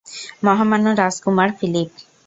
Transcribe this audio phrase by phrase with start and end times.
[0.43, 1.89] মহামান্য রাজকুমার ফিলিপ।